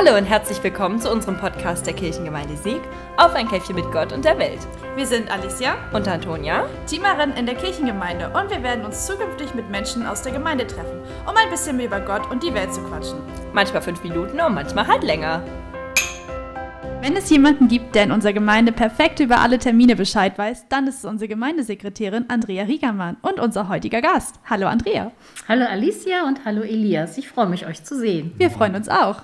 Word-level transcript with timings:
Hallo 0.00 0.16
und 0.16 0.26
herzlich 0.26 0.62
willkommen 0.62 1.00
zu 1.00 1.10
unserem 1.10 1.38
Podcast 1.38 1.84
der 1.84 1.92
Kirchengemeinde 1.92 2.56
Sieg 2.56 2.80
auf 3.16 3.34
ein 3.34 3.48
Käffchen 3.48 3.74
mit 3.74 3.90
Gott 3.90 4.12
und 4.12 4.24
der 4.24 4.38
Welt. 4.38 4.60
Wir 4.94 5.04
sind 5.04 5.28
Alicia 5.28 5.74
und 5.92 6.06
Antonia, 6.06 6.68
Teamerin 6.86 7.32
in 7.32 7.46
der 7.46 7.56
Kirchengemeinde 7.56 8.28
und 8.28 8.48
wir 8.48 8.62
werden 8.62 8.84
uns 8.84 9.06
zukünftig 9.06 9.54
mit 9.54 9.68
Menschen 9.70 10.06
aus 10.06 10.22
der 10.22 10.30
Gemeinde 10.30 10.68
treffen, 10.68 11.00
um 11.28 11.34
ein 11.36 11.50
bisschen 11.50 11.78
mehr 11.78 11.86
über 11.86 11.98
Gott 11.98 12.30
und 12.30 12.44
die 12.44 12.54
Welt 12.54 12.72
zu 12.72 12.80
quatschen. 12.82 13.18
Manchmal 13.52 13.82
fünf 13.82 14.00
Minuten 14.04 14.40
und 14.40 14.54
manchmal 14.54 14.86
halt 14.86 15.02
länger. 15.02 15.42
Wenn 17.08 17.16
es 17.16 17.30
jemanden 17.30 17.68
gibt, 17.68 17.94
der 17.94 18.04
in 18.04 18.12
unserer 18.12 18.34
Gemeinde 18.34 18.70
perfekt 18.70 19.18
über 19.20 19.40
alle 19.40 19.58
Termine 19.58 19.96
Bescheid 19.96 20.36
weiß, 20.36 20.68
dann 20.68 20.86
ist 20.86 20.98
es 20.98 21.04
unsere 21.06 21.26
Gemeindesekretärin 21.26 22.26
Andrea 22.28 22.64
Riegermann 22.64 23.16
und 23.22 23.40
unser 23.40 23.70
heutiger 23.70 24.02
Gast. 24.02 24.38
Hallo 24.44 24.66
Andrea. 24.66 25.10
Hallo 25.48 25.64
Alicia 25.64 26.28
und 26.28 26.44
hallo 26.44 26.60
Elias. 26.60 27.16
Ich 27.16 27.26
freue 27.26 27.46
mich, 27.46 27.66
euch 27.66 27.82
zu 27.82 27.98
sehen. 27.98 28.32
Wir 28.36 28.50
freuen 28.50 28.74
uns 28.74 28.90
auch. 28.90 29.22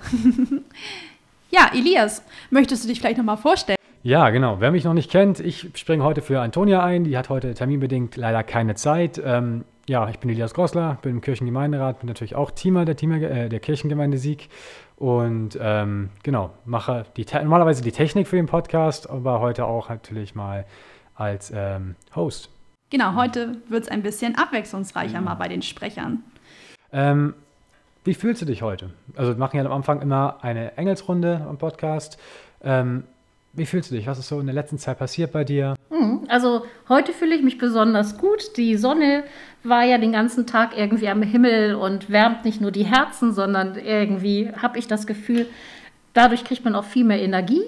ja, 1.51 1.73
Elias, 1.75 2.23
möchtest 2.49 2.85
du 2.85 2.89
dich 2.89 3.01
vielleicht 3.01 3.19
nochmal 3.19 3.37
vorstellen? 3.37 3.77
Ja, 4.03 4.31
genau. 4.31 4.61
Wer 4.61 4.71
mich 4.71 4.85
noch 4.85 4.95
nicht 4.95 5.11
kennt, 5.11 5.41
ich 5.41 5.69
springe 5.75 6.05
heute 6.05 6.23
für 6.23 6.41
Antonia 6.41 6.83
ein. 6.83 7.05
Die 7.05 7.19
hat 7.19 7.29
heute 7.29 7.53
terminbedingt 7.53 8.17
leider 8.17 8.43
keine 8.45 8.77
Zeit. 8.77 9.21
Ähm, 9.23 9.67
ja, 9.87 10.09
ich 10.09 10.19
bin 10.19 10.31
Elias 10.31 10.55
Grossler, 10.55 10.97
bin 11.03 11.11
im 11.11 11.21
Kirchengemeinderat, 11.21 11.99
bin 12.01 12.09
natürlich 12.09 12.35
auch 12.35 12.51
Teamer 12.51 12.87
der, 12.87 12.97
Teamer, 12.97 13.17
äh, 13.17 13.49
der 13.51 13.61
Kirchengemeinde 13.61 14.17
Sieg 14.17 14.49
und 14.97 15.59
ähm, 15.61 16.11
genau, 16.23 16.51
mache 16.65 17.05
die, 17.17 17.27
normalerweise 17.33 17.83
die 17.83 17.93
Technik 17.93 18.29
für 18.29 18.37
den 18.37 18.47
Podcast, 18.47 19.11
aber 19.11 19.41
heute 19.41 19.67
auch 19.67 19.89
natürlich 19.89 20.35
mal 20.35 20.65
als 21.15 21.53
ähm, 21.55 21.97
Host. 22.15 22.51
Genau, 22.91 23.15
heute 23.15 23.57
wird 23.69 23.85
es 23.85 23.89
ein 23.89 24.03
bisschen 24.03 24.37
abwechslungsreicher 24.37 25.19
mhm. 25.19 25.25
mal 25.25 25.35
bei 25.35 25.49
den 25.49 25.63
Sprechern. 25.63 26.23
Ähm, 26.93 27.35
wie 28.05 28.15
fühlst 28.15 28.43
du 28.43 28.47
dich 28.47 28.63
heute? 28.63 28.91
Also 29.17 29.33
wir 29.33 29.39
machen 29.39 29.57
ja 29.57 29.65
am 29.65 29.73
Anfang 29.73 30.01
immer 30.03 30.39
eine 30.43 30.77
Engelsrunde 30.77 31.45
am 31.49 31.59
Podcast. 31.59 32.19
Ähm, 32.63 33.05
wie 33.57 33.67
fühlst 33.67 33.91
du 33.91 33.95
dich? 33.95 34.07
Was 34.07 34.19
ist 34.19 34.29
so 34.29 34.41
in 34.41 34.47
der 34.47 34.55
letzten 34.55 34.79
Zeit 34.79 34.99
passiert 34.99 35.33
bei 35.33 35.45
dir? 35.45 35.75
Hm, 35.91 36.25
also 36.29 36.65
heute 36.89 37.13
fühle 37.13 37.35
ich 37.35 37.43
mich 37.43 37.59
besonders 37.59 38.19
gut. 38.19 38.57
Die 38.57 38.77
Sonne 38.77 39.25
war 39.63 39.85
ja 39.85 39.99
den 39.99 40.13
ganzen 40.13 40.47
Tag 40.47 40.77
irgendwie 40.77 41.09
am 41.09 41.23
Himmel 41.23 41.75
und 41.75 42.11
wärmt 42.11 42.45
nicht 42.45 42.61
nur 42.61 42.71
die 42.71 42.85
Herzen, 42.85 43.33
sondern 43.33 43.77
irgendwie 43.77 44.51
habe 44.61 44.79
ich 44.79 44.87
das 44.87 45.07
Gefühl, 45.07 45.47
dadurch 46.13 46.45
kriegt 46.45 46.65
man 46.65 46.75
auch 46.75 46.85
viel 46.85 47.05
mehr 47.05 47.21
Energie. 47.23 47.63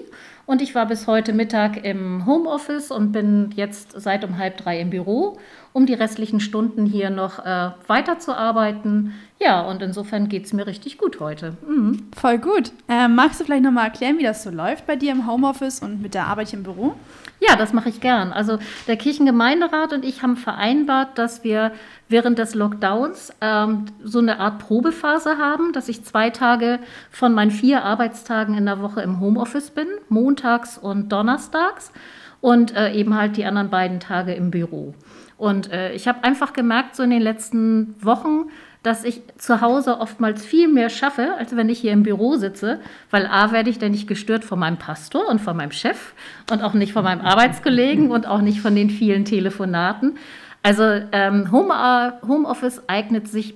Und 0.47 0.62
ich 0.62 0.77
war 0.77 0.86
bis 0.86 1.08
heute 1.08 1.33
Mittag 1.33 1.84
im 1.84 2.25
Homeoffice 2.25 2.92
und 2.92 3.11
bin 3.11 3.50
jetzt 3.56 4.00
seit 4.00 4.25
um 4.25 4.39
halb 4.39 4.56
drei 4.56 4.80
im 4.80 4.91
Büro, 4.91 5.39
um 5.72 5.86
die 5.86 5.94
restlichen 5.94 6.39
Stunden 6.39 6.86
hier 6.86 7.11
noch 7.11 7.44
äh, 7.44 7.70
weiterzuarbeiten. 7.89 9.12
Ja, 9.41 9.61
und 9.62 9.83
insofern 9.83 10.28
geht 10.28 10.47
es 10.47 10.52
mir 10.52 10.67
richtig 10.67 10.98
gut 10.98 11.19
heute. 11.19 11.56
Mhm. 11.69 12.08
Voll 12.17 12.39
gut. 12.39 12.72
Äh, 12.89 13.08
magst 13.08 13.41
du 13.41 13.44
vielleicht 13.44 13.64
nochmal 13.64 13.86
erklären, 13.86 14.19
wie 14.19 14.22
das 14.22 14.44
so 14.44 14.50
läuft 14.50 14.86
bei 14.86 14.94
dir 14.94 15.12
im 15.12 15.27
Homeoffice 15.27 15.80
und 15.80 16.00
mit 16.00 16.14
der 16.14 16.27
Arbeit 16.27 16.52
im 16.52 16.62
Büro? 16.62 16.94
Ja, 17.39 17.55
das 17.56 17.74
mache 17.74 17.91
ich 17.91 18.00
gern. 18.00 18.33
Also 18.33 18.58
der 18.86 18.97
Kirchengemeinderat 18.97 19.92
und 19.92 20.05
ich 20.05 20.22
haben 20.22 20.36
vereinbart, 20.36 21.19
dass 21.19 21.44
wir 21.44 21.72
während 22.08 22.39
des 22.39 22.55
Lockdowns 22.55 23.33
ähm, 23.42 23.86
so 24.02 24.20
eine 24.20 24.41
Art 24.41 24.58
Probephase 24.61 25.36
haben, 25.36 25.72
dass 25.72 25.89
ich 25.89 26.05
zwei 26.05 26.30
Tage 26.30 26.78
von 27.11 27.34
meinen 27.34 27.50
vier 27.50 27.84
Arbeitstagen 27.84 28.56
in 28.56 28.64
der 28.64 28.80
Woche 28.80 29.02
im 29.02 29.20
Homeoffice 29.20 29.70
bin, 29.70 29.89
montags 30.37 30.79
und 30.79 31.11
donnerstags 31.11 31.92
und 32.41 32.77
äh, 32.77 32.92
eben 32.92 33.17
halt 33.17 33.37
die 33.37 33.45
anderen 33.45 33.70
beiden 33.70 34.01
Tage 34.01 34.34
im 34.34 34.51
Büro. 34.51 34.95
Und 35.39 35.70
äh, 35.73 35.92
ich 35.92 36.09
habe 36.09 36.25
einfach 36.25 36.53
gemerkt, 36.53 36.97
so 36.97 37.03
in 37.03 37.11
den 37.11 37.23
letzten 37.23 37.95
Wochen, 38.03 38.51
dass 38.83 39.05
ich 39.05 39.23
zu 39.37 39.61
Hause 39.61 39.98
oftmals 39.98 40.45
viel 40.45 40.69
mehr 40.69 40.91
schaffe, 40.91 41.34
als 41.39 41.57
wenn 41.57 41.69
ich 41.69 41.81
hier 41.81 41.92
im 41.92 42.05
Büro 42.05 42.37
sitze, 42.37 42.81
weil 43.11 43.27
A 43.27 43.51
werde 43.51 43.69
ich 43.69 43.79
dann 43.79 43.91
nicht 43.91 44.07
gestört 44.07 44.45
von 44.45 44.59
meinem 44.59 44.77
Pastor 44.77 45.29
und 45.29 45.41
von 45.41 45.57
meinem 45.57 45.73
Chef 45.73 46.14
und 46.51 46.62
auch 46.62 46.75
nicht 46.75 46.92
von 46.92 47.05
meinem 47.05 47.20
Arbeitskollegen 47.25 48.11
und 48.11 48.27
auch 48.27 48.41
nicht 48.41 48.61
von 48.61 48.75
den 48.77 48.91
vielen 48.91 49.25
Telefonaten. 49.25 50.17
Also 50.63 50.85
ähm, 51.13 51.51
Home, 51.51 51.75
äh, 51.75 52.27
Homeoffice 52.27 52.83
eignet 52.86 53.29
sich 53.29 53.55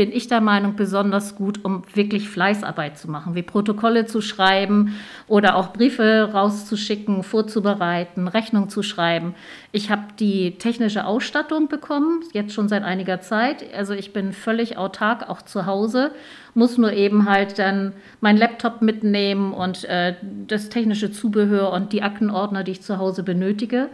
bin 0.00 0.12
ich 0.12 0.28
der 0.28 0.40
Meinung, 0.40 0.76
besonders 0.76 1.36
gut, 1.36 1.62
um 1.62 1.82
wirklich 1.92 2.30
Fleißarbeit 2.30 2.96
zu 2.96 3.10
machen, 3.10 3.34
wie 3.34 3.42
Protokolle 3.42 4.06
zu 4.06 4.22
schreiben 4.22 4.94
oder 5.28 5.56
auch 5.56 5.74
Briefe 5.74 6.30
rauszuschicken, 6.32 7.22
vorzubereiten, 7.22 8.26
Rechnung 8.26 8.70
zu 8.70 8.82
schreiben. 8.82 9.34
Ich 9.72 9.90
habe 9.90 10.04
die 10.18 10.52
technische 10.56 11.04
Ausstattung 11.04 11.68
bekommen, 11.68 12.22
jetzt 12.32 12.54
schon 12.54 12.66
seit 12.66 12.82
einiger 12.82 13.20
Zeit. 13.20 13.62
Also 13.76 13.92
ich 13.92 14.14
bin 14.14 14.32
völlig 14.32 14.78
autark, 14.78 15.28
auch 15.28 15.42
zu 15.42 15.66
Hause, 15.66 16.12
muss 16.54 16.78
nur 16.78 16.94
eben 16.94 17.28
halt 17.28 17.58
dann 17.58 17.92
meinen 18.22 18.38
Laptop 18.38 18.80
mitnehmen 18.80 19.52
und 19.52 19.84
äh, 19.84 20.14
das 20.46 20.70
technische 20.70 21.12
Zubehör 21.12 21.74
und 21.74 21.92
die 21.92 22.02
Aktenordner, 22.02 22.64
die 22.64 22.72
ich 22.72 22.80
zu 22.80 22.96
Hause 22.96 23.22
benötige. 23.22 23.90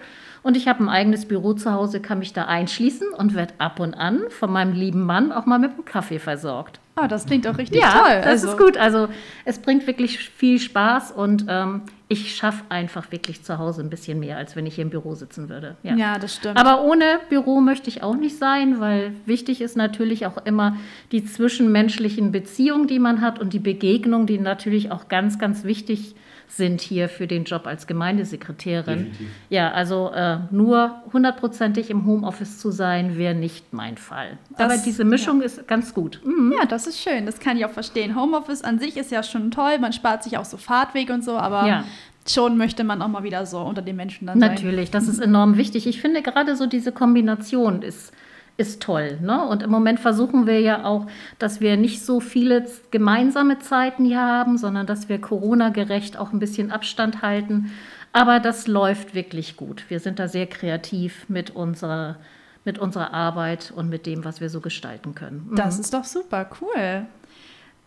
Und 0.46 0.56
ich 0.56 0.68
habe 0.68 0.84
ein 0.84 0.88
eigenes 0.88 1.26
Büro 1.26 1.54
zu 1.54 1.72
Hause, 1.72 1.98
kann 1.98 2.20
mich 2.20 2.32
da 2.32 2.44
einschließen 2.44 3.08
und 3.08 3.34
werde 3.34 3.54
ab 3.58 3.80
und 3.80 3.94
an 3.94 4.20
von 4.28 4.52
meinem 4.52 4.74
lieben 4.74 5.02
Mann 5.02 5.32
auch 5.32 5.44
mal 5.44 5.58
mit 5.58 5.72
einem 5.72 5.84
Kaffee 5.84 6.20
versorgt. 6.20 6.78
Ah, 6.94 7.08
das 7.08 7.26
klingt 7.26 7.46
doch 7.46 7.58
richtig 7.58 7.80
ja, 7.80 7.90
toll. 7.90 8.20
Das 8.22 8.44
also. 8.44 8.50
ist 8.50 8.56
gut. 8.56 8.76
Also 8.76 9.08
es 9.44 9.58
bringt 9.58 9.88
wirklich 9.88 10.20
viel 10.20 10.60
Spaß 10.60 11.10
und 11.10 11.46
ähm, 11.48 11.82
ich 12.08 12.36
schaffe 12.36 12.64
einfach 12.68 13.10
wirklich 13.10 13.42
zu 13.42 13.58
Hause 13.58 13.82
ein 13.82 13.90
bisschen 13.90 14.20
mehr, 14.20 14.36
als 14.36 14.54
wenn 14.54 14.64
ich 14.64 14.76
hier 14.76 14.84
im 14.84 14.90
Büro 14.90 15.14
sitzen 15.14 15.48
würde. 15.48 15.76
Ja. 15.82 15.96
ja, 15.96 16.18
das 16.18 16.36
stimmt. 16.36 16.58
Aber 16.58 16.84
ohne 16.84 17.18
Büro 17.28 17.60
möchte 17.60 17.88
ich 17.88 18.02
auch 18.02 18.16
nicht 18.16 18.38
sein, 18.38 18.78
weil 18.80 19.12
wichtig 19.24 19.60
ist 19.60 19.76
natürlich 19.76 20.26
auch 20.26 20.38
immer 20.44 20.76
die 21.10 21.24
zwischenmenschlichen 21.24 22.30
Beziehungen, 22.30 22.86
die 22.86 23.00
man 23.00 23.20
hat 23.20 23.40
und 23.40 23.52
die 23.52 23.58
Begegnung, 23.58 24.26
die 24.26 24.38
natürlich 24.38 24.92
auch 24.92 25.08
ganz, 25.08 25.38
ganz 25.38 25.64
wichtig 25.64 26.10
sind 26.10 26.16
sind 26.48 26.80
hier 26.80 27.08
für 27.08 27.26
den 27.26 27.44
Job 27.44 27.66
als 27.66 27.86
Gemeindesekretärin. 27.86 29.06
Definitiv. 29.06 29.28
Ja, 29.50 29.72
also 29.72 30.10
äh, 30.12 30.38
nur 30.50 31.02
hundertprozentig 31.12 31.90
im 31.90 32.06
Homeoffice 32.06 32.58
zu 32.58 32.70
sein, 32.70 33.18
wäre 33.18 33.34
nicht 33.34 33.72
mein 33.72 33.96
Fall. 33.96 34.38
Das, 34.50 34.72
Aber 34.72 34.82
diese 34.82 35.04
Mischung 35.04 35.40
ja. 35.40 35.46
ist 35.46 35.66
ganz 35.66 35.92
gut. 35.92 36.20
Mhm. 36.24 36.54
Ja, 36.58 36.66
das 36.66 36.86
ist 36.86 37.00
schön. 37.00 37.26
Das 37.26 37.40
kann 37.40 37.56
ich 37.56 37.64
auch 37.64 37.70
verstehen. 37.70 38.14
Homeoffice 38.14 38.62
an 38.62 38.78
sich 38.78 38.96
ist 38.96 39.10
ja 39.10 39.22
schon 39.22 39.50
toll. 39.50 39.78
Man 39.78 39.92
spart 39.92 40.22
sich 40.22 40.38
auch 40.38 40.44
so 40.44 40.56
Fahrtweg 40.56 41.10
und 41.10 41.24
so, 41.24 41.36
aber 41.36 41.66
ja 41.66 41.84
schon 42.30 42.56
möchte 42.56 42.84
man 42.84 43.02
auch 43.02 43.08
mal 43.08 43.22
wieder 43.22 43.46
so 43.46 43.60
unter 43.60 43.82
den 43.82 43.96
Menschen 43.96 44.26
dann 44.26 44.38
Natürlich, 44.38 44.58
sein. 44.58 44.66
Natürlich, 44.66 44.90
das 44.90 45.08
ist 45.08 45.18
enorm 45.20 45.56
wichtig. 45.56 45.86
Ich 45.86 46.00
finde 46.00 46.22
gerade 46.22 46.56
so 46.56 46.66
diese 46.66 46.92
Kombination 46.92 47.82
ist 47.82 48.12
ist 48.56 48.82
toll. 48.82 49.18
Ne? 49.20 49.46
Und 49.46 49.62
im 49.62 49.70
Moment 49.70 50.00
versuchen 50.00 50.46
wir 50.46 50.60
ja 50.60 50.84
auch, 50.84 51.06
dass 51.38 51.60
wir 51.60 51.76
nicht 51.76 52.04
so 52.04 52.20
viele 52.20 52.66
gemeinsame 52.90 53.58
Zeiten 53.58 54.04
hier 54.04 54.20
haben, 54.20 54.56
sondern 54.56 54.86
dass 54.86 55.08
wir 55.08 55.20
Corona-gerecht 55.20 56.16
auch 56.16 56.32
ein 56.32 56.38
bisschen 56.38 56.70
Abstand 56.70 57.22
halten. 57.22 57.72
Aber 58.12 58.40
das 58.40 58.66
läuft 58.66 59.14
wirklich 59.14 59.56
gut. 59.56 59.84
Wir 59.88 60.00
sind 60.00 60.18
da 60.18 60.28
sehr 60.28 60.46
kreativ 60.46 61.28
mit 61.28 61.50
unserer, 61.50 62.16
mit 62.64 62.78
unserer 62.78 63.12
Arbeit 63.12 63.72
und 63.76 63.90
mit 63.90 64.06
dem, 64.06 64.24
was 64.24 64.40
wir 64.40 64.48
so 64.48 64.60
gestalten 64.60 65.14
können. 65.14 65.48
Mhm. 65.50 65.56
Das 65.56 65.78
ist 65.78 65.92
doch 65.92 66.04
super, 66.04 66.48
cool. 66.62 67.06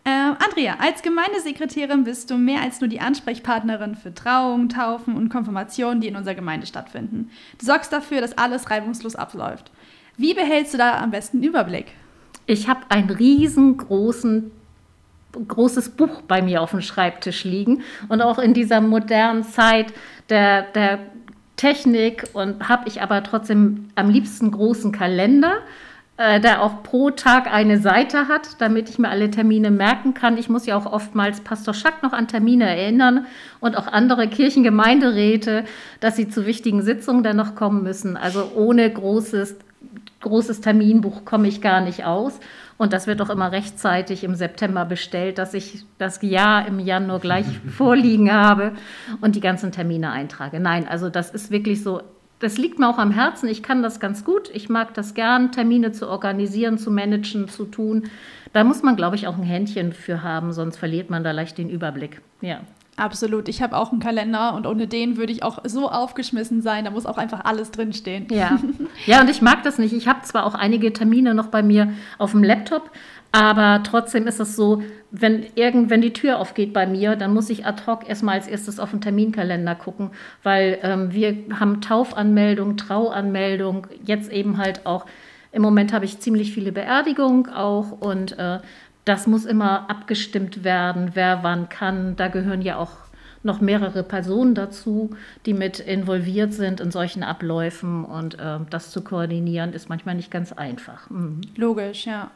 Äh, 0.04 0.10
Andrea, 0.10 0.76
als 0.80 1.02
Gemeindesekretärin 1.02 2.04
bist 2.04 2.30
du 2.30 2.38
mehr 2.38 2.62
als 2.62 2.80
nur 2.80 2.88
die 2.88 3.00
Ansprechpartnerin 3.00 3.96
für 3.96 4.14
Trauungen, 4.14 4.68
Taufen 4.68 5.14
und 5.14 5.28
Konfirmationen, 5.28 6.00
die 6.00 6.08
in 6.08 6.16
unserer 6.16 6.34
Gemeinde 6.34 6.66
stattfinden. 6.66 7.30
Du 7.58 7.66
sorgst 7.66 7.92
dafür, 7.92 8.20
dass 8.20 8.38
alles 8.38 8.70
reibungslos 8.70 9.14
abläuft. 9.14 9.70
Wie 10.16 10.34
behältst 10.34 10.74
du 10.74 10.78
da 10.78 10.98
am 10.98 11.10
besten 11.10 11.42
Überblick? 11.42 11.92
Ich 12.46 12.68
habe 12.68 12.80
ein 12.88 13.10
riesengroßen 13.10 14.50
großes 15.32 15.90
Buch 15.90 16.22
bei 16.22 16.42
mir 16.42 16.62
auf 16.62 16.70
dem 16.70 16.80
Schreibtisch 16.80 17.44
liegen 17.44 17.82
und 18.08 18.20
auch 18.20 18.38
in 18.38 18.54
dieser 18.54 18.80
modernen 18.80 19.44
Zeit 19.44 19.92
der, 20.28 20.62
der 20.62 20.98
Technik 21.56 22.24
und 22.32 22.68
habe 22.68 22.88
ich 22.88 23.02
aber 23.02 23.22
trotzdem 23.22 23.90
am 23.94 24.08
liebsten 24.08 24.50
großen 24.50 24.92
Kalender, 24.92 25.58
äh, 26.20 26.38
der 26.38 26.62
auch 26.62 26.82
pro 26.82 27.08
Tag 27.08 27.50
eine 27.50 27.78
Seite 27.78 28.28
hat, 28.28 28.60
damit 28.60 28.90
ich 28.90 28.98
mir 28.98 29.08
alle 29.08 29.30
Termine 29.30 29.70
merken 29.70 30.12
kann. 30.12 30.36
Ich 30.36 30.50
muss 30.50 30.66
ja 30.66 30.76
auch 30.76 30.84
oftmals 30.84 31.40
Pastor 31.40 31.72
Schack 31.72 32.02
noch 32.02 32.12
an 32.12 32.28
Termine 32.28 32.68
erinnern 32.68 33.24
und 33.58 33.74
auch 33.74 33.86
andere 33.86 34.28
Kirchengemeinderäte, 34.28 35.64
dass 36.00 36.16
sie 36.16 36.28
zu 36.28 36.44
wichtigen 36.44 36.82
Sitzungen 36.82 37.22
dann 37.22 37.38
noch 37.38 37.54
kommen 37.54 37.82
müssen. 37.82 38.18
Also 38.18 38.52
ohne 38.54 38.90
großes 38.90 39.56
großes 40.20 40.60
Terminbuch 40.60 41.24
komme 41.24 41.48
ich 41.48 41.62
gar 41.62 41.80
nicht 41.80 42.04
aus. 42.04 42.38
Und 42.76 42.92
das 42.92 43.06
wird 43.06 43.20
doch 43.20 43.30
immer 43.30 43.50
rechtzeitig 43.50 44.22
im 44.22 44.34
September 44.34 44.84
bestellt, 44.84 45.38
dass 45.38 45.54
ich 45.54 45.86
das 45.96 46.20
Jahr 46.20 46.66
im 46.66 46.80
Januar 46.80 47.20
gleich 47.20 47.46
vorliegen 47.70 48.30
habe 48.30 48.72
und 49.22 49.36
die 49.36 49.40
ganzen 49.40 49.72
Termine 49.72 50.10
eintrage. 50.10 50.60
Nein, 50.60 50.86
also 50.86 51.08
das 51.08 51.30
ist 51.30 51.50
wirklich 51.50 51.82
so, 51.82 52.02
das 52.40 52.58
liegt 52.58 52.78
mir 52.78 52.88
auch 52.88 52.98
am 52.98 53.10
Herzen. 53.10 53.48
Ich 53.48 53.62
kann 53.62 53.82
das 53.82 54.00
ganz 54.00 54.24
gut. 54.24 54.50
Ich 54.52 54.68
mag 54.68 54.94
das 54.94 55.14
gern, 55.14 55.52
Termine 55.52 55.92
zu 55.92 56.08
organisieren, 56.08 56.78
zu 56.78 56.90
managen, 56.90 57.48
zu 57.48 57.66
tun. 57.66 58.10
Da 58.52 58.64
muss 58.64 58.82
man, 58.82 58.96
glaube 58.96 59.16
ich, 59.16 59.28
auch 59.28 59.36
ein 59.36 59.44
Händchen 59.44 59.92
für 59.92 60.22
haben, 60.22 60.52
sonst 60.52 60.76
verliert 60.76 61.10
man 61.10 61.22
da 61.22 61.30
leicht 61.30 61.58
den 61.58 61.70
Überblick. 61.70 62.20
Ja. 62.40 62.60
Absolut. 62.96 63.48
Ich 63.48 63.62
habe 63.62 63.78
auch 63.78 63.92
einen 63.92 64.00
Kalender 64.00 64.52
und 64.54 64.66
ohne 64.66 64.86
den 64.86 65.16
würde 65.16 65.32
ich 65.32 65.42
auch 65.42 65.60
so 65.64 65.90
aufgeschmissen 65.90 66.60
sein. 66.60 66.84
Da 66.84 66.90
muss 66.90 67.06
auch 67.06 67.16
einfach 67.16 67.44
alles 67.44 67.70
drinstehen. 67.70 68.26
Ja. 68.30 68.58
ja, 69.06 69.22
und 69.22 69.30
ich 69.30 69.40
mag 69.40 69.62
das 69.62 69.78
nicht. 69.78 69.94
Ich 69.94 70.06
habe 70.06 70.20
zwar 70.22 70.44
auch 70.44 70.54
einige 70.54 70.92
Termine 70.92 71.32
noch 71.34 71.46
bei 71.46 71.62
mir 71.62 71.94
auf 72.18 72.32
dem 72.32 72.44
Laptop, 72.44 72.90
aber 73.32 73.82
trotzdem 73.84 74.26
ist 74.26 74.40
es 74.40 74.56
so, 74.56 74.82
wenn 75.10 75.46
irgend, 75.54 75.90
wenn 75.90 76.00
die 76.00 76.12
Tür 76.12 76.38
aufgeht 76.38 76.72
bei 76.72 76.86
mir, 76.86 77.16
dann 77.16 77.32
muss 77.32 77.50
ich 77.50 77.64
ad 77.64 77.82
hoc 77.86 78.08
erstmal 78.08 78.36
als 78.36 78.48
erstes 78.48 78.80
auf 78.80 78.90
den 78.90 79.00
Terminkalender 79.00 79.74
gucken, 79.74 80.10
weil 80.42 80.78
ähm, 80.82 81.12
wir 81.12 81.36
haben 81.58 81.80
Taufanmeldung, 81.80 82.76
Trauanmeldung, 82.76 83.86
jetzt 84.04 84.32
eben 84.32 84.58
halt 84.58 84.86
auch, 84.86 85.06
im 85.52 85.62
Moment 85.62 85.92
habe 85.92 86.04
ich 86.04 86.20
ziemlich 86.20 86.52
viele 86.52 86.72
Beerdigungen 86.72 87.48
auch 87.48 87.92
und 87.92 88.38
äh, 88.38 88.58
das 89.04 89.26
muss 89.26 89.44
immer 89.44 89.88
abgestimmt 89.90 90.62
werden, 90.64 91.12
wer 91.14 91.42
wann 91.42 91.68
kann. 91.68 92.16
Da 92.16 92.28
gehören 92.28 92.62
ja 92.62 92.76
auch 92.76 92.92
noch 93.42 93.60
mehrere 93.60 94.02
Personen 94.02 94.54
dazu, 94.54 95.10
die 95.46 95.54
mit 95.54 95.80
involviert 95.80 96.52
sind 96.52 96.80
in 96.80 96.90
solchen 96.90 97.22
Abläufen 97.22 98.04
und 98.04 98.38
äh, 98.38 98.58
das 98.68 98.90
zu 98.90 99.02
koordinieren 99.02 99.72
ist 99.72 99.88
manchmal 99.88 100.14
nicht 100.14 100.30
ganz 100.30 100.52
einfach. 100.52 101.08
Mhm. 101.10 101.40
Logisch, 101.56 102.06
ja. 102.06 102.30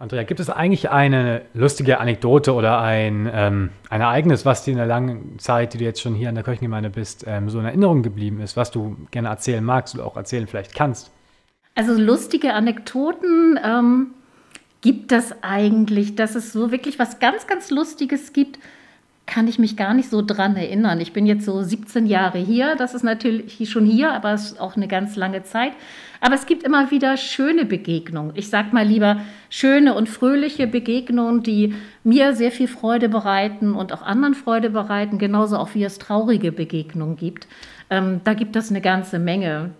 Andrea, 0.00 0.22
gibt 0.22 0.40
es 0.40 0.48
eigentlich 0.48 0.88
eine 0.88 1.42
lustige 1.52 2.00
Anekdote 2.00 2.54
oder 2.54 2.80
ein, 2.80 3.30
ähm, 3.30 3.68
ein 3.90 4.00
Ereignis, 4.00 4.46
was 4.46 4.64
dir 4.64 4.70
in 4.70 4.78
der 4.78 4.86
langen 4.86 5.38
Zeit, 5.38 5.74
die 5.74 5.78
du 5.78 5.84
jetzt 5.84 6.00
schon 6.00 6.14
hier 6.14 6.30
an 6.30 6.34
der 6.34 6.42
Kirchengemeinde 6.42 6.88
bist, 6.88 7.26
ähm, 7.26 7.50
so 7.50 7.60
in 7.60 7.66
Erinnerung 7.66 8.02
geblieben 8.02 8.40
ist, 8.40 8.56
was 8.56 8.70
du 8.70 8.96
gerne 9.10 9.28
erzählen 9.28 9.62
magst 9.62 9.94
oder 9.94 10.06
auch 10.06 10.16
erzählen 10.16 10.46
vielleicht 10.46 10.74
kannst? 10.74 11.10
Also 11.74 11.92
lustige 12.00 12.54
Anekdoten 12.54 13.60
ähm, 13.62 14.06
gibt 14.80 15.12
es 15.12 15.34
eigentlich, 15.42 16.14
dass 16.16 16.34
es 16.34 16.50
so 16.50 16.72
wirklich 16.72 16.98
was 16.98 17.18
ganz, 17.18 17.46
ganz 17.46 17.70
Lustiges 17.70 18.32
gibt 18.32 18.58
kann 19.30 19.46
ich 19.46 19.60
mich 19.60 19.76
gar 19.76 19.94
nicht 19.94 20.10
so 20.10 20.22
dran 20.22 20.56
erinnern. 20.56 21.00
Ich 21.00 21.12
bin 21.12 21.24
jetzt 21.24 21.44
so 21.44 21.62
17 21.62 22.06
Jahre 22.06 22.38
hier, 22.38 22.74
das 22.74 22.94
ist 22.94 23.04
natürlich 23.04 23.70
schon 23.70 23.86
hier, 23.86 24.12
aber 24.12 24.32
es 24.32 24.46
ist 24.46 24.60
auch 24.60 24.76
eine 24.76 24.88
ganz 24.88 25.14
lange 25.14 25.44
Zeit. 25.44 25.72
Aber 26.20 26.34
es 26.34 26.46
gibt 26.46 26.64
immer 26.64 26.90
wieder 26.90 27.16
schöne 27.16 27.64
Begegnungen. 27.64 28.32
Ich 28.34 28.50
sage 28.50 28.70
mal 28.72 28.84
lieber 28.84 29.20
schöne 29.48 29.94
und 29.94 30.08
fröhliche 30.08 30.66
Begegnungen, 30.66 31.44
die 31.44 31.74
mir 32.02 32.34
sehr 32.34 32.50
viel 32.50 32.66
Freude 32.66 33.08
bereiten 33.08 33.74
und 33.74 33.92
auch 33.92 34.02
anderen 34.02 34.34
Freude 34.34 34.68
bereiten, 34.68 35.18
genauso 35.18 35.58
auch 35.58 35.74
wie 35.74 35.84
es 35.84 35.98
traurige 35.98 36.50
Begegnungen 36.50 37.16
gibt. 37.16 37.46
Ähm, 37.88 38.20
da 38.24 38.34
gibt 38.34 38.56
es 38.56 38.70
eine 38.70 38.80
ganze 38.80 39.20
Menge. 39.20 39.70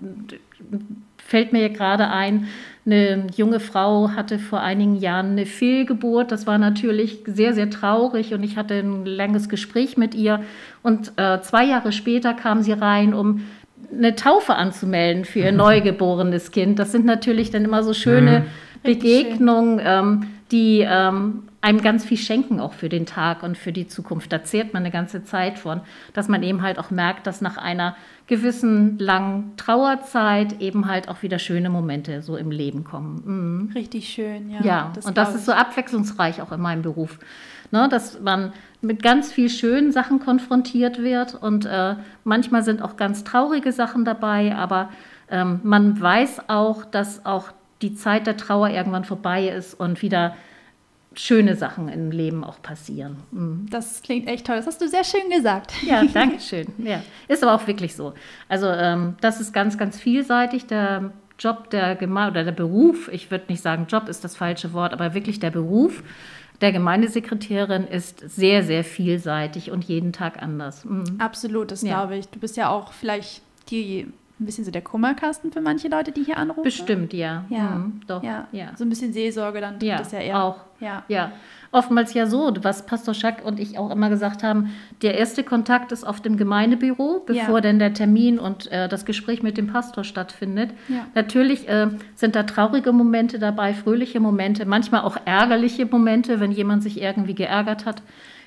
Fällt 1.30 1.52
mir 1.52 1.68
gerade 1.70 2.08
ein, 2.08 2.48
eine 2.84 3.28
junge 3.36 3.60
Frau 3.60 4.10
hatte 4.16 4.40
vor 4.40 4.62
einigen 4.62 4.96
Jahren 4.96 5.30
eine 5.30 5.46
Fehlgeburt. 5.46 6.32
Das 6.32 6.48
war 6.48 6.58
natürlich 6.58 7.20
sehr, 7.24 7.54
sehr 7.54 7.70
traurig 7.70 8.34
und 8.34 8.42
ich 8.42 8.56
hatte 8.56 8.74
ein 8.74 9.06
langes 9.06 9.48
Gespräch 9.48 9.96
mit 9.96 10.16
ihr. 10.16 10.40
Und 10.82 11.12
äh, 11.18 11.40
zwei 11.40 11.66
Jahre 11.66 11.92
später 11.92 12.34
kam 12.34 12.62
sie 12.62 12.72
rein, 12.72 13.14
um 13.14 13.44
eine 13.92 14.16
Taufe 14.16 14.56
anzumelden 14.56 15.24
für 15.24 15.38
ihr 15.38 15.52
neugeborenes 15.52 16.50
Kind. 16.50 16.80
Das 16.80 16.90
sind 16.90 17.06
natürlich 17.06 17.52
dann 17.52 17.64
immer 17.64 17.84
so 17.84 17.94
schöne 17.94 18.40
mhm. 18.40 18.44
Begegnungen, 18.82 19.80
ähm, 19.84 20.26
die 20.50 20.84
ähm, 20.84 21.44
einem 21.62 21.82
ganz 21.82 22.04
viel 22.04 22.16
schenken, 22.16 22.58
auch 22.58 22.72
für 22.72 22.88
den 22.88 23.04
Tag 23.04 23.42
und 23.42 23.58
für 23.58 23.72
die 23.72 23.86
Zukunft. 23.86 24.32
Da 24.32 24.42
zehrt 24.42 24.72
man 24.72 24.82
eine 24.82 24.90
ganze 24.90 25.24
Zeit 25.24 25.58
von, 25.58 25.82
dass 26.14 26.28
man 26.28 26.42
eben 26.42 26.62
halt 26.62 26.78
auch 26.78 26.90
merkt, 26.90 27.26
dass 27.26 27.42
nach 27.42 27.58
einer 27.58 27.96
gewissen 28.26 28.98
langen 28.98 29.56
Trauerzeit 29.56 30.60
eben 30.60 30.88
halt 30.88 31.08
auch 31.08 31.22
wieder 31.22 31.38
schöne 31.38 31.68
Momente 31.68 32.22
so 32.22 32.36
im 32.36 32.50
Leben 32.50 32.84
kommen. 32.84 33.22
Mhm. 33.24 33.72
Richtig 33.74 34.08
schön, 34.08 34.50
ja. 34.50 34.60
Ja, 34.62 34.92
das 34.94 35.04
und 35.04 35.18
das 35.18 35.34
ist 35.34 35.44
so 35.44 35.52
abwechslungsreich 35.52 36.40
auch 36.40 36.52
in 36.52 36.60
meinem 36.60 36.82
Beruf. 36.82 37.18
Ne, 37.72 37.88
dass 37.88 38.20
man 38.20 38.52
mit 38.80 39.00
ganz 39.00 39.32
viel 39.32 39.48
schönen 39.48 39.92
Sachen 39.92 40.18
konfrontiert 40.18 41.00
wird 41.00 41.36
und 41.40 41.66
äh, 41.66 41.94
manchmal 42.24 42.64
sind 42.64 42.82
auch 42.82 42.96
ganz 42.96 43.22
traurige 43.22 43.70
Sachen 43.70 44.04
dabei, 44.04 44.56
aber 44.56 44.88
ähm, 45.30 45.60
man 45.62 46.00
weiß 46.00 46.48
auch, 46.48 46.84
dass 46.84 47.24
auch 47.24 47.52
die 47.80 47.94
Zeit 47.94 48.26
der 48.26 48.36
Trauer 48.36 48.70
irgendwann 48.70 49.04
vorbei 49.04 49.48
ist 49.48 49.74
und 49.74 50.02
wieder 50.02 50.34
schöne 51.14 51.56
Sachen 51.56 51.88
im 51.88 52.10
Leben 52.10 52.44
auch 52.44 52.62
passieren. 52.62 53.16
Mhm. 53.32 53.66
Das 53.70 54.02
klingt 54.02 54.28
echt 54.28 54.46
toll. 54.46 54.56
Das 54.56 54.66
hast 54.66 54.80
du 54.80 54.88
sehr 54.88 55.04
schön 55.04 55.28
gesagt. 55.30 55.72
Ja, 55.84 56.04
danke 56.14 56.40
schön. 56.40 56.66
Ja, 56.78 57.02
ist 57.28 57.42
aber 57.42 57.54
auch 57.54 57.66
wirklich 57.66 57.96
so. 57.96 58.14
Also 58.48 58.66
ähm, 58.68 59.16
das 59.20 59.40
ist 59.40 59.52
ganz, 59.52 59.76
ganz 59.76 59.98
vielseitig. 59.98 60.66
Der 60.66 61.12
Job 61.38 61.70
der 61.70 61.96
Gemeinde 61.96 62.30
oder 62.32 62.44
der 62.44 62.52
Beruf, 62.52 63.08
ich 63.12 63.30
würde 63.30 63.46
nicht 63.48 63.62
sagen 63.62 63.86
Job 63.88 64.08
ist 64.08 64.22
das 64.24 64.36
falsche 64.36 64.72
Wort, 64.72 64.92
aber 64.92 65.14
wirklich 65.14 65.40
der 65.40 65.50
Beruf 65.50 66.02
der 66.60 66.72
Gemeindesekretärin 66.72 67.86
ist 67.86 68.20
sehr, 68.20 68.62
sehr 68.62 68.84
vielseitig 68.84 69.70
und 69.70 69.84
jeden 69.84 70.12
Tag 70.12 70.42
anders. 70.42 70.84
Mhm. 70.84 71.16
Absolut, 71.18 71.70
das 71.70 71.82
ja. 71.82 71.94
glaube 71.94 72.18
ich. 72.18 72.28
Du 72.28 72.38
bist 72.38 72.56
ja 72.56 72.68
auch 72.68 72.92
vielleicht 72.92 73.42
die 73.70 74.06
ein 74.40 74.46
bisschen 74.46 74.64
so 74.64 74.70
der 74.70 74.82
Kummerkasten 74.82 75.52
für 75.52 75.60
manche 75.60 75.88
Leute, 75.88 76.12
die 76.12 76.24
hier 76.24 76.38
anrufen. 76.38 76.62
Bestimmt, 76.62 77.12
ja. 77.12 77.44
Ja, 77.50 77.70
mhm, 77.70 78.00
doch. 78.06 78.22
Ja. 78.22 78.48
ja. 78.52 78.72
So 78.76 78.84
ein 78.84 78.88
bisschen 78.88 79.12
Seelsorge 79.12 79.60
dann 79.60 79.78
ja, 79.80 79.98
das 79.98 80.12
ja 80.12 80.20
eher. 80.20 80.42
Auch. 80.42 80.56
Ja. 80.80 81.04
ja. 81.08 81.32
Oftmals 81.72 82.14
ja 82.14 82.26
so, 82.26 82.52
was 82.62 82.86
Pastor 82.86 83.14
Schack 83.14 83.44
und 83.44 83.60
ich 83.60 83.78
auch 83.78 83.90
immer 83.90 84.08
gesagt 84.08 84.42
haben, 84.42 84.70
der 85.02 85.18
erste 85.18 85.44
Kontakt 85.44 85.92
ist 85.92 86.04
auf 86.04 86.20
dem 86.20 86.36
Gemeindebüro, 86.36 87.22
bevor 87.26 87.56
ja. 87.56 87.60
denn 87.60 87.78
der 87.78 87.92
Termin 87.92 88.38
und 88.38 88.72
äh, 88.72 88.88
das 88.88 89.04
Gespräch 89.04 89.42
mit 89.42 89.58
dem 89.58 89.66
Pastor 89.66 90.02
stattfindet. 90.02 90.70
Natürlich 91.14 91.68
äh, 91.68 91.88
sind 92.14 92.34
da 92.34 92.44
traurige 92.44 92.92
Momente 92.92 93.38
dabei, 93.38 93.74
fröhliche 93.74 94.20
Momente, 94.20 94.64
manchmal 94.64 95.02
auch 95.02 95.16
ärgerliche 95.26 95.86
Momente, 95.86 96.40
wenn 96.40 96.50
jemand 96.50 96.82
sich 96.82 97.00
irgendwie 97.00 97.34
geärgert 97.34 97.84
hat 97.84 98.02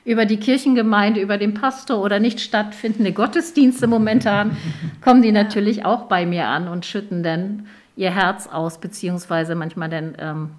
über 0.05 0.25
die 0.25 0.37
Kirchengemeinde, 0.37 1.21
über 1.21 1.37
den 1.37 1.53
Pastor 1.53 2.01
oder 2.01 2.19
nicht 2.19 2.39
stattfindende 2.41 3.13
Gottesdienste 3.13 3.87
momentan, 3.87 4.57
kommen 5.01 5.21
die 5.21 5.31
natürlich 5.31 5.85
auch 5.85 6.03
bei 6.03 6.25
mir 6.25 6.47
an 6.47 6.67
und 6.67 6.85
schütten 6.85 7.23
dann 7.23 7.67
ihr 7.95 8.11
Herz 8.11 8.47
aus, 8.47 8.79
beziehungsweise 8.79 9.55
manchmal 9.55 9.89
dann 9.89 10.15
ähm, 10.17 10.49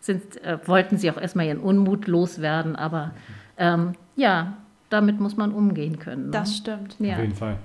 sind, 0.00 0.42
äh, 0.42 0.58
wollten 0.66 0.96
sie 0.96 1.10
auch 1.10 1.20
erstmal 1.20 1.46
ihren 1.46 1.60
Unmut 1.60 2.06
loswerden, 2.06 2.76
aber 2.76 3.12
ähm, 3.56 3.92
ja, 4.16 4.54
damit 4.90 5.20
muss 5.20 5.36
man 5.36 5.52
umgehen 5.52 5.98
können. 5.98 6.26
Ne? 6.26 6.30
Das 6.30 6.56
stimmt. 6.56 6.96
Ja. 6.98 7.14
Auf 7.14 7.20
jeden 7.20 7.34
Fall. 7.34 7.56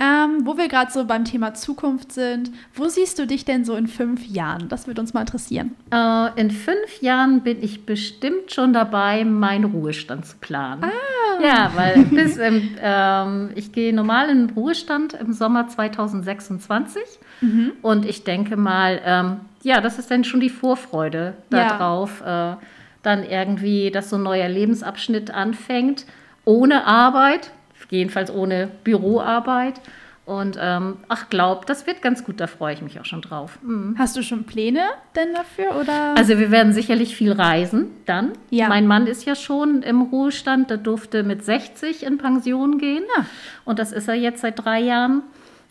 Ähm, 0.00 0.46
wo 0.46 0.56
wir 0.56 0.68
gerade 0.68 0.92
so 0.92 1.04
beim 1.04 1.24
Thema 1.24 1.54
Zukunft 1.54 2.12
sind, 2.12 2.52
wo 2.74 2.86
siehst 2.86 3.18
du 3.18 3.26
dich 3.26 3.44
denn 3.44 3.64
so 3.64 3.74
in 3.74 3.88
fünf 3.88 4.24
Jahren? 4.26 4.68
Das 4.68 4.86
würde 4.86 5.00
uns 5.00 5.12
mal 5.12 5.22
interessieren. 5.22 5.74
Äh, 5.92 6.40
in 6.40 6.52
fünf 6.52 7.00
Jahren 7.00 7.42
bin 7.42 7.62
ich 7.62 7.84
bestimmt 7.84 8.52
schon 8.52 8.72
dabei, 8.72 9.24
meinen 9.24 9.64
Ruhestand 9.64 10.24
zu 10.24 10.36
planen. 10.36 10.84
Ah. 10.84 11.42
Ja, 11.42 11.72
weil 11.74 12.04
bis 12.04 12.36
ähm, 12.38 12.70
ähm, 12.80 13.50
ich 13.54 13.72
gehe 13.72 13.94
normal 13.94 14.28
in 14.28 14.48
den 14.48 14.56
Ruhestand 14.56 15.14
im 15.14 15.32
Sommer 15.32 15.68
2026 15.68 17.02
mhm. 17.40 17.72
und 17.82 18.04
ich 18.04 18.24
denke 18.24 18.56
mal, 18.56 19.00
ähm, 19.04 19.40
ja, 19.62 19.80
das 19.80 19.98
ist 19.98 20.10
dann 20.10 20.24
schon 20.24 20.40
die 20.40 20.50
Vorfreude 20.50 21.34
darauf, 21.50 22.22
ja. 22.24 22.52
äh, 22.52 22.56
dann 23.02 23.24
irgendwie, 23.24 23.90
dass 23.90 24.10
so 24.10 24.16
ein 24.16 24.22
neuer 24.22 24.48
Lebensabschnitt 24.48 25.30
anfängt, 25.30 26.06
ohne 26.44 26.86
Arbeit, 26.86 27.50
jedenfalls 27.90 28.30
ohne 28.30 28.68
Büroarbeit. 28.84 29.80
Und 30.28 30.58
ähm, 30.60 30.98
ach, 31.08 31.30
glaub, 31.30 31.64
das 31.64 31.86
wird 31.86 32.02
ganz 32.02 32.22
gut, 32.22 32.38
da 32.38 32.46
freue 32.46 32.74
ich 32.74 32.82
mich 32.82 33.00
auch 33.00 33.06
schon 33.06 33.22
drauf. 33.22 33.58
Mhm. 33.62 33.94
Hast 33.96 34.14
du 34.14 34.22
schon 34.22 34.44
Pläne 34.44 34.82
denn 35.16 35.32
dafür? 35.32 35.80
Oder? 35.80 36.14
Also 36.18 36.38
wir 36.38 36.50
werden 36.50 36.74
sicherlich 36.74 37.16
viel 37.16 37.32
reisen 37.32 37.86
dann. 38.04 38.32
Ja. 38.50 38.68
Mein 38.68 38.86
Mann 38.86 39.06
ist 39.06 39.24
ja 39.24 39.34
schon 39.34 39.82
im 39.82 40.02
Ruhestand, 40.02 40.68
der 40.68 40.76
durfte 40.76 41.22
mit 41.22 41.46
60 41.46 42.04
in 42.04 42.18
Pension 42.18 42.76
gehen. 42.76 43.04
Ja. 43.16 43.24
Und 43.64 43.78
das 43.78 43.90
ist 43.90 44.06
er 44.06 44.16
jetzt 44.16 44.42
seit 44.42 44.62
drei 44.62 44.80
Jahren. 44.80 45.22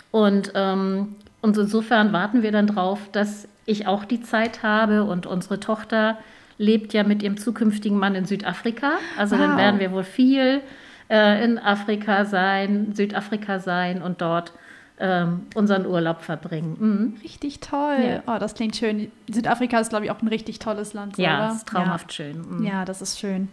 Und, 0.10 0.54
ähm, 0.56 1.16
und 1.42 1.56
insofern 1.56 2.12
warten 2.12 2.42
wir 2.42 2.52
dann 2.52 2.66
drauf, 2.66 3.00
dass 3.12 3.48
ich 3.68 3.86
auch 3.86 4.06
die 4.06 4.22
Zeit 4.22 4.64
habe 4.64 5.04
und 5.04 5.28
unsere 5.28 5.60
Tochter 5.60 6.18
lebt 6.58 6.94
ja 6.94 7.04
mit 7.04 7.22
ihrem 7.22 7.38
zukünftigen 7.38 8.00
Mann 8.00 8.16
in 8.16 8.26
Südafrika. 8.26 8.94
Also 9.18 9.36
wow. 9.36 9.46
dann 9.46 9.58
werden 9.58 9.80
wir 9.80 9.92
wohl 9.92 10.04
viel 10.04 10.62
äh, 11.10 11.44
in 11.44 11.58
Afrika 11.58 12.26
sein, 12.26 12.94
Südafrika 12.94 13.60
sein 13.60 14.02
und 14.02 14.22
dort 14.22 14.54
ähm, 15.00 15.48
unseren 15.54 15.86
Urlaub 15.86 16.22
verbringen. 16.22 16.78
Mhm. 16.80 17.22
Richtig 17.24 17.60
toll. 17.60 18.22
Ja. 18.26 18.36
Oh, 18.36 18.40
das 18.40 18.56
klingt 18.56 18.76
schön. 18.76 19.12
Südafrika 19.30 19.80
ist, 19.80 19.90
glaube 19.90 20.06
ich, 20.06 20.12
auch 20.12 20.22
ein 20.22 20.28
richtig 20.28 20.60
tolles 20.60 20.94
Land. 20.94 21.18
Ja, 21.18 21.46
oder? 21.46 21.56
ist 21.56 21.68
traumhaft 21.68 22.12
ja. 22.12 22.26
schön. 22.26 22.58
Mhm. 22.60 22.66
Ja, 22.66 22.86
das 22.86 23.02
ist 23.02 23.20
schön. 23.20 23.50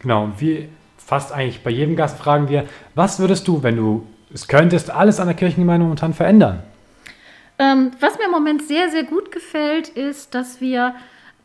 Genau, 0.00 0.30
wie 0.38 0.68
fast 0.96 1.32
eigentlich 1.32 1.62
bei 1.62 1.70
jedem 1.70 1.96
Gast 1.96 2.18
fragen 2.18 2.48
wir, 2.48 2.64
was 2.94 3.18
würdest 3.18 3.48
du, 3.48 3.62
wenn 3.62 3.76
du 3.76 4.06
es 4.32 4.48
könntest, 4.48 4.90
alles 4.90 5.20
an 5.20 5.26
der 5.26 5.36
Kirchengemeinde 5.36 5.84
momentan 5.84 6.14
verändern? 6.14 6.62
Ähm, 7.58 7.92
was 8.00 8.18
mir 8.18 8.24
im 8.24 8.30
Moment 8.30 8.62
sehr, 8.62 8.90
sehr 8.90 9.04
gut 9.04 9.30
gefällt, 9.30 9.88
ist, 9.88 10.34
dass 10.34 10.60
wir 10.60 10.94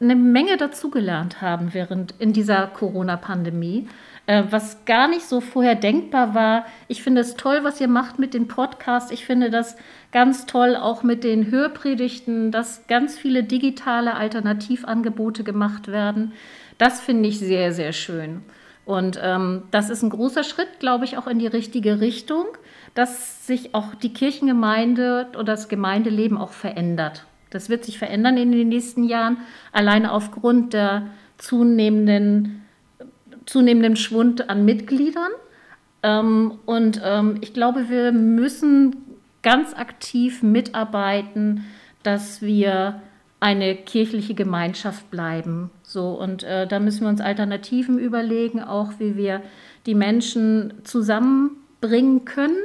eine 0.02 0.16
Menge 0.16 0.58
dazugelernt 0.58 1.42
haben 1.42 1.74
während 1.74 2.14
in 2.20 2.34
dieser 2.34 2.68
Corona-Pandemie. 2.68 3.88
Äh, 4.30 4.52
was 4.52 4.86
gar 4.86 5.08
nicht 5.08 5.26
so 5.26 5.42
vorher 5.42 5.74
denkbar 5.74 6.36
war. 6.36 6.68
Ich 6.88 7.02
finde 7.02 7.22
es 7.22 7.34
toll, 7.34 7.62
was 7.64 7.82
ihr 7.82 7.88
macht 7.88 8.20
mit 8.20 8.36
den 8.36 8.48
Podcasts. 8.48 9.10
Ich 9.10 9.26
finde 9.26 9.50
das 9.50 9.76
ganz 10.12 10.46
toll 10.46 10.76
auch 10.76 11.02
mit 11.02 11.24
den 11.24 11.50
Hörpredigten, 11.50 12.52
dass 12.52 12.86
ganz 12.86 13.18
viele 13.18 13.44
digitale 13.44 14.14
Alternativangebote 14.14 15.44
gemacht 15.44 15.88
werden. 15.88 16.34
Das 16.78 17.02
finde 17.02 17.28
ich 17.28 17.40
sehr, 17.40 17.74
sehr 17.74 17.92
schön. 17.92 18.44
Und 18.86 19.20
ähm, 19.20 19.64
das 19.72 19.90
ist 19.90 20.04
ein 20.04 20.12
großer 20.12 20.44
Schritt, 20.44 20.80
glaube 20.80 21.06
ich, 21.06 21.18
auch 21.18 21.26
in 21.26 21.40
die 21.40 21.48
richtige 21.48 22.00
Richtung, 22.00 22.46
dass 22.94 23.48
sich 23.48 23.74
auch 23.74 23.96
die 23.96 24.14
Kirchengemeinde 24.14 25.30
oder 25.34 25.44
das 25.44 25.70
Gemeindeleben 25.70 26.38
auch 26.38 26.54
verändert. 26.54 27.26
Das 27.50 27.68
wird 27.68 27.84
sich 27.84 27.98
verändern 27.98 28.38
in 28.38 28.52
den 28.52 28.70
nächsten 28.70 29.06
Jahren, 29.06 29.38
alleine 29.72 30.12
aufgrund 30.12 30.74
der 30.74 31.08
zunehmenden, 31.40 32.60
zunehmenden 33.50 33.96
Schwund 33.96 34.50
an 34.50 34.66
Mitgliedern. 34.66 35.32
Ähm, 36.04 36.60
und 36.66 37.02
ähm, 37.04 37.38
ich 37.42 37.54
glaube, 37.54 37.90
wir 37.90 38.12
müssen 38.12 38.96
ganz 39.42 39.74
aktiv 39.74 40.44
mitarbeiten, 40.44 41.66
dass 42.04 42.42
wir 42.42 43.02
eine 43.40 43.76
kirchliche 43.76 44.34
Gemeinschaft 44.34 45.10
bleiben. 45.12 45.70
So, 45.84 46.10
und 46.12 46.44
äh, 46.44 46.68
da 46.68 46.80
müssen 46.80 47.02
wir 47.02 47.10
uns 47.10 47.22
Alternativen 47.22 47.98
überlegen, 47.98 48.62
auch 48.62 48.94
wie 49.00 49.16
wir 49.16 49.42
die 49.86 49.96
Menschen 49.96 50.74
zusammenbringen 50.84 52.26
können. 52.26 52.58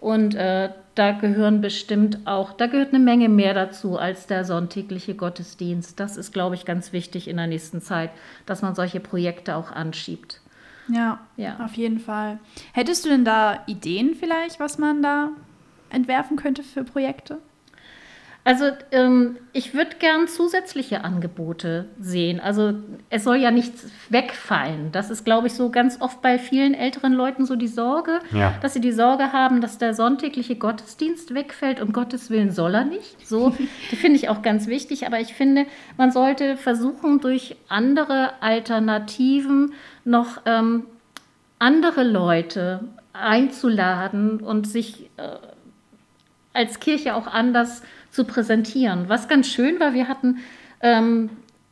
Und 0.00 0.34
äh, 0.34 0.70
da 0.94 1.12
gehören 1.12 1.60
bestimmt 1.60 2.26
auch, 2.26 2.52
da 2.52 2.66
gehört 2.66 2.94
eine 2.94 3.02
Menge 3.02 3.28
mehr 3.28 3.54
dazu 3.54 3.98
als 3.98 4.26
der 4.26 4.44
sonntägliche 4.44 5.14
Gottesdienst. 5.14 5.98
Das 5.98 6.16
ist, 6.16 6.32
glaube 6.32 6.54
ich, 6.54 6.64
ganz 6.64 6.92
wichtig 6.92 7.28
in 7.28 7.36
der 7.36 7.46
nächsten 7.46 7.80
Zeit, 7.80 8.10
dass 8.46 8.62
man 8.62 8.74
solche 8.74 9.00
Projekte 9.00 9.56
auch 9.56 9.72
anschiebt. 9.72 10.40
Ja, 10.88 11.20
ja, 11.36 11.60
auf 11.64 11.74
jeden 11.74 12.00
Fall. 12.00 12.38
Hättest 12.72 13.04
du 13.04 13.08
denn 13.08 13.24
da 13.24 13.62
Ideen 13.66 14.14
vielleicht, 14.14 14.60
was 14.60 14.78
man 14.78 15.02
da 15.02 15.30
entwerfen 15.90 16.36
könnte 16.36 16.62
für 16.62 16.84
Projekte? 16.84 17.38
Also 18.44 18.64
ähm, 18.90 19.36
ich 19.52 19.72
würde 19.72 19.96
gern 20.00 20.26
zusätzliche 20.26 21.04
Angebote 21.04 21.86
sehen. 22.00 22.40
Also 22.40 22.74
es 23.08 23.22
soll 23.22 23.36
ja 23.36 23.52
nichts 23.52 23.86
wegfallen. 24.08 24.90
Das 24.90 25.10
ist, 25.10 25.24
glaube 25.24 25.46
ich, 25.46 25.52
so 25.52 25.70
ganz 25.70 26.00
oft 26.00 26.20
bei 26.22 26.40
vielen 26.40 26.74
älteren 26.74 27.12
Leuten 27.12 27.46
so 27.46 27.54
die 27.54 27.68
Sorge, 27.68 28.18
ja. 28.32 28.54
dass 28.60 28.74
sie 28.74 28.80
die 28.80 28.90
Sorge 28.90 29.32
haben, 29.32 29.60
dass 29.60 29.78
der 29.78 29.94
sonntägliche 29.94 30.56
Gottesdienst 30.56 31.34
wegfällt. 31.34 31.80
Um 31.80 31.92
Gottes 31.92 32.30
Willen 32.30 32.50
soll 32.50 32.74
er 32.74 32.84
nicht. 32.84 33.28
So 33.28 33.50
finde 33.90 34.16
ich 34.16 34.28
auch 34.28 34.42
ganz 34.42 34.66
wichtig. 34.66 35.06
Aber 35.06 35.20
ich 35.20 35.34
finde, 35.34 35.66
man 35.96 36.10
sollte 36.10 36.56
versuchen, 36.56 37.20
durch 37.20 37.54
andere 37.68 38.32
Alternativen 38.40 39.72
noch 40.04 40.40
ähm, 40.46 40.86
andere 41.60 42.02
Leute 42.02 42.80
einzuladen 43.12 44.40
und 44.40 44.66
sich 44.66 45.10
äh, 45.16 45.36
als 46.52 46.80
Kirche 46.80 47.14
auch 47.14 47.28
anders 47.28 47.80
zu 47.80 47.86
präsentieren. 48.24 49.08
Was 49.08 49.28
ganz 49.28 49.48
schön 49.48 49.80
war, 49.80 49.94
wir 49.94 50.06
hatten 50.08 50.38
ähm, 50.80 51.30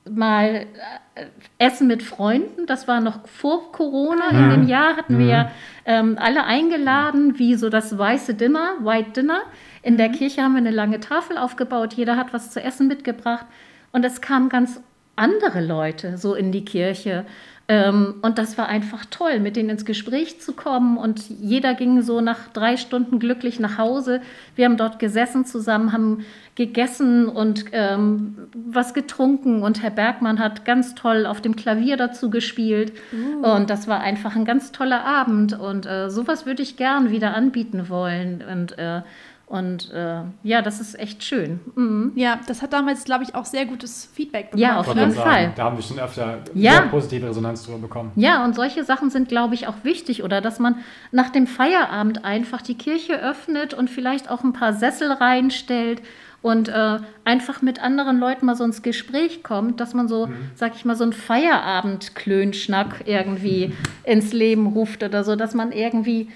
mal 0.08 0.66
äh, 1.14 1.26
Essen 1.58 1.86
mit 1.86 2.02
Freunden, 2.02 2.66
das 2.66 2.88
war 2.88 3.00
noch 3.00 3.28
vor 3.28 3.70
Corona, 3.72 4.32
mhm. 4.32 4.38
in 4.38 4.50
dem 4.50 4.68
Jahr 4.68 4.96
hatten 4.96 5.16
mhm. 5.16 5.26
wir 5.26 5.50
ähm, 5.84 6.16
alle 6.18 6.44
eingeladen, 6.44 7.38
wie 7.38 7.54
so 7.54 7.68
das 7.68 7.96
weiße 7.96 8.34
Dinner, 8.34 8.76
White 8.80 9.10
Dinner. 9.10 9.42
In 9.82 9.96
der 9.96 10.08
mhm. 10.08 10.12
Kirche 10.14 10.42
haben 10.42 10.52
wir 10.52 10.58
eine 10.58 10.70
lange 10.70 11.00
Tafel 11.00 11.36
aufgebaut, 11.36 11.94
jeder 11.94 12.16
hat 12.16 12.32
was 12.32 12.50
zu 12.50 12.62
essen 12.62 12.88
mitgebracht 12.88 13.46
und 13.92 14.04
es 14.04 14.20
kamen 14.20 14.48
ganz 14.48 14.80
andere 15.16 15.60
Leute 15.64 16.16
so 16.16 16.34
in 16.34 16.50
die 16.50 16.64
Kirche. 16.64 17.26
Ähm, 17.70 18.16
und 18.22 18.36
das 18.36 18.58
war 18.58 18.68
einfach 18.68 19.04
toll, 19.06 19.38
mit 19.38 19.54
denen 19.54 19.70
ins 19.70 19.84
Gespräch 19.84 20.40
zu 20.40 20.54
kommen. 20.54 20.98
Und 20.98 21.28
jeder 21.28 21.74
ging 21.74 22.02
so 22.02 22.20
nach 22.20 22.48
drei 22.48 22.76
Stunden 22.76 23.20
glücklich 23.20 23.60
nach 23.60 23.78
Hause. 23.78 24.22
Wir 24.56 24.64
haben 24.64 24.76
dort 24.76 24.98
gesessen 24.98 25.44
zusammen, 25.44 25.92
haben 25.92 26.24
gegessen 26.56 27.28
und 27.28 27.66
ähm, 27.70 28.48
was 28.54 28.92
getrunken. 28.92 29.62
Und 29.62 29.84
Herr 29.84 29.92
Bergmann 29.92 30.40
hat 30.40 30.64
ganz 30.64 30.96
toll 30.96 31.26
auf 31.26 31.40
dem 31.40 31.54
Klavier 31.54 31.96
dazu 31.96 32.28
gespielt. 32.28 32.92
Uh. 33.12 33.46
Und 33.46 33.70
das 33.70 33.86
war 33.86 34.00
einfach 34.00 34.34
ein 34.34 34.44
ganz 34.44 34.72
toller 34.72 35.04
Abend. 35.04 35.56
Und 35.56 35.86
äh, 35.86 36.10
sowas 36.10 36.46
würde 36.46 36.64
ich 36.64 36.76
gern 36.76 37.12
wieder 37.12 37.36
anbieten 37.36 37.88
wollen. 37.88 38.42
Und 38.50 38.78
äh, 38.80 39.02
und 39.50 39.90
äh, 39.92 40.20
ja, 40.44 40.62
das 40.62 40.80
ist 40.80 40.96
echt 40.96 41.24
schön. 41.24 41.58
Mhm. 41.74 42.12
Ja, 42.14 42.38
das 42.46 42.62
hat 42.62 42.72
damals, 42.72 43.02
glaube 43.02 43.24
ich, 43.24 43.34
auch 43.34 43.44
sehr 43.44 43.66
gutes 43.66 44.08
Feedback 44.14 44.52
bekommen. 44.52 44.62
Ja, 44.62 44.78
auf 44.78 44.86
jeden 44.86 45.10
Fall. 45.10 45.52
Da 45.56 45.64
haben 45.64 45.76
wir 45.76 45.82
schon 45.82 45.98
öfter 45.98 46.38
ja. 46.54 46.74
sehr 46.74 46.82
positive 46.82 47.26
Resonanz 47.26 47.64
drüber 47.64 47.78
bekommen. 47.78 48.12
Ja, 48.14 48.44
und 48.44 48.54
solche 48.54 48.84
Sachen 48.84 49.10
sind, 49.10 49.28
glaube 49.28 49.54
ich, 49.54 49.66
auch 49.66 49.74
wichtig. 49.82 50.22
Oder 50.22 50.40
dass 50.40 50.60
man 50.60 50.76
nach 51.10 51.30
dem 51.30 51.48
Feierabend 51.48 52.24
einfach 52.24 52.62
die 52.62 52.76
Kirche 52.76 53.20
öffnet 53.20 53.74
und 53.74 53.90
vielleicht 53.90 54.30
auch 54.30 54.44
ein 54.44 54.52
paar 54.52 54.72
Sessel 54.72 55.10
reinstellt 55.10 56.00
und 56.42 56.68
äh, 56.68 56.98
einfach 57.24 57.60
mit 57.60 57.82
anderen 57.82 58.20
Leuten 58.20 58.46
mal 58.46 58.54
so 58.54 58.62
ins 58.62 58.82
Gespräch 58.82 59.42
kommt, 59.42 59.80
dass 59.80 59.94
man 59.94 60.06
so, 60.06 60.28
mhm. 60.28 60.34
sag 60.54 60.76
ich 60.76 60.84
mal, 60.84 60.94
so 60.94 61.02
einen 61.02 61.12
Feierabend-Klönschnack 61.12 63.02
irgendwie 63.06 63.72
ins 64.04 64.32
Leben 64.32 64.68
ruft 64.68 65.02
oder 65.02 65.24
so, 65.24 65.34
dass 65.34 65.54
man 65.54 65.72
irgendwie 65.72 66.28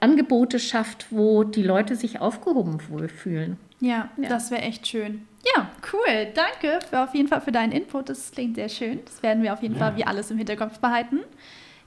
Angebote 0.00 0.58
schafft, 0.58 1.06
wo 1.10 1.44
die 1.44 1.62
Leute 1.62 1.96
sich 1.96 2.20
aufgehoben 2.20 2.80
wohlfühlen. 2.88 3.58
Ja, 3.80 4.08
ja. 4.16 4.28
das 4.28 4.50
wäre 4.50 4.62
echt 4.62 4.86
schön. 4.86 5.26
Ja, 5.54 5.68
cool. 5.92 6.28
Danke 6.34 6.80
für, 6.88 7.02
auf 7.02 7.14
jeden 7.14 7.28
Fall 7.28 7.40
für 7.40 7.52
deinen 7.52 7.72
Input. 7.72 8.08
Das 8.08 8.32
klingt 8.32 8.56
sehr 8.56 8.68
schön. 8.68 9.00
Das 9.04 9.22
werden 9.22 9.42
wir 9.42 9.52
auf 9.52 9.62
jeden 9.62 9.74
ja. 9.74 9.80
Fall 9.80 9.96
wie 9.96 10.04
alles 10.04 10.30
im 10.30 10.38
Hinterkopf 10.38 10.78
behalten. 10.78 11.20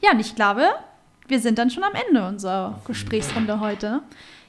Ja, 0.02 0.12
und 0.12 0.20
ich 0.20 0.36
glaube, 0.36 0.68
wir 1.28 1.40
sind 1.40 1.58
dann 1.58 1.70
schon 1.70 1.84
am 1.84 1.94
Ende 2.08 2.26
unserer 2.26 2.80
Gesprächsrunde 2.86 3.60
heute. 3.60 4.02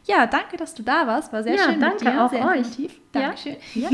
Ja, 0.06 0.26
danke, 0.26 0.56
dass 0.56 0.74
du 0.74 0.82
da 0.82 1.06
warst. 1.06 1.32
War 1.32 1.42
sehr 1.42 1.56
ja, 1.56 1.64
schön. 1.64 1.80
Danke 1.80 2.04
mit 2.04 2.14
dir. 2.14 2.24
auch 2.24 2.30
sehr 2.30 2.46
euch. 2.46 2.58
Informativ. 2.58 3.00
Dankeschön. 3.12 3.56
Ja. 3.74 3.88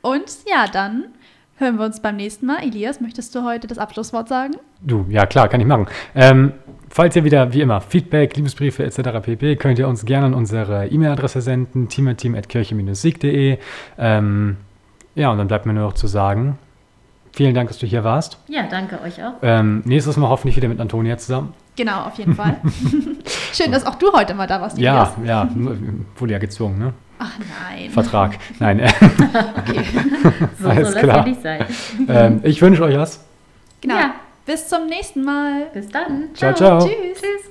und 0.02 0.30
ja, 0.46 0.66
dann 0.66 1.14
hören 1.60 1.78
wir 1.78 1.84
uns 1.84 2.00
beim 2.00 2.16
nächsten 2.16 2.46
Mal. 2.46 2.62
Elias, 2.62 3.00
möchtest 3.00 3.34
du 3.34 3.44
heute 3.44 3.66
das 3.66 3.78
Abschlusswort 3.78 4.28
sagen? 4.28 4.54
Du, 4.80 5.04
ja 5.08 5.26
klar, 5.26 5.48
kann 5.48 5.60
ich 5.60 5.66
machen. 5.66 5.86
Ähm, 6.14 6.52
falls 6.88 7.14
ihr 7.14 7.24
wieder, 7.24 7.52
wie 7.52 7.60
immer, 7.60 7.80
Feedback, 7.80 8.34
Liebesbriefe 8.36 8.82
etc. 8.84 9.20
pp, 9.22 9.56
könnt 9.56 9.78
ihr 9.78 9.86
uns 9.86 10.04
gerne 10.04 10.26
an 10.26 10.34
unsere 10.34 10.88
E-Mail-Adresse 10.88 11.42
senden, 11.42 11.88
teamerteam.kirche-sieg.de. 11.88 13.58
Ähm, 13.98 14.56
ja, 15.14 15.30
und 15.30 15.38
dann 15.38 15.48
bleibt 15.48 15.66
mir 15.66 15.74
nur 15.74 15.84
noch 15.84 15.92
zu 15.92 16.06
sagen, 16.06 16.58
vielen 17.32 17.54
Dank, 17.54 17.68
dass 17.68 17.78
du 17.78 17.86
hier 17.86 18.04
warst. 18.04 18.38
Ja, 18.48 18.62
danke 18.68 19.00
euch 19.02 19.22
auch. 19.22 19.34
Ähm, 19.42 19.82
nächstes 19.84 20.16
Mal 20.16 20.30
hoffentlich 20.30 20.56
wieder 20.56 20.68
mit 20.68 20.80
Antonia 20.80 21.18
zusammen. 21.18 21.52
Genau, 21.76 22.04
auf 22.04 22.14
jeden 22.14 22.34
Fall. 22.34 22.56
Schön, 23.52 23.70
dass 23.70 23.86
auch 23.86 23.96
du 23.96 24.12
heute 24.12 24.34
mal 24.34 24.46
da 24.46 24.60
warst. 24.60 24.78
Ja, 24.78 25.14
ja, 25.24 25.48
wurde 26.16 26.32
ja 26.32 26.38
gezwungen, 26.38 26.78
ne? 26.78 26.92
Ach 27.22 27.38
nein. 27.38 27.90
Vertrag. 27.90 28.38
Nein. 28.58 28.80
okay. 29.58 29.84
So 30.58 30.68
Alles 30.68 30.92
soll 30.92 31.02
klar. 31.02 31.24
das 31.24 31.42
sein. 31.42 31.66
Ähm, 32.08 32.40
ich 32.44 32.62
wünsche 32.62 32.82
euch 32.82 32.96
was. 32.96 33.22
Genau. 33.82 33.94
Ja. 33.94 34.14
Bis 34.46 34.66
zum 34.66 34.86
nächsten 34.86 35.22
Mal. 35.22 35.66
Bis 35.74 35.88
dann. 35.88 36.30
Ciao, 36.34 36.54
ciao. 36.54 36.80
ciao. 36.80 36.88
Tschüss. 36.88 37.20
Tschüss. 37.20 37.50